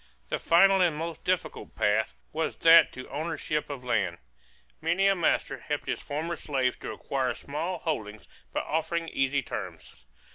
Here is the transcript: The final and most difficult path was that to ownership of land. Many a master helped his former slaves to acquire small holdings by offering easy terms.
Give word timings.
The 0.29 0.39
final 0.39 0.81
and 0.81 0.95
most 0.97 1.23
difficult 1.23 1.75
path 1.75 2.15
was 2.33 2.55
that 2.65 2.91
to 2.93 3.07
ownership 3.11 3.69
of 3.69 3.83
land. 3.83 4.17
Many 4.81 5.05
a 5.05 5.13
master 5.13 5.59
helped 5.59 5.85
his 5.85 6.01
former 6.01 6.37
slaves 6.37 6.77
to 6.77 6.91
acquire 6.91 7.35
small 7.35 7.77
holdings 7.77 8.27
by 8.51 8.61
offering 8.61 9.09
easy 9.09 9.43
terms. 9.43 10.07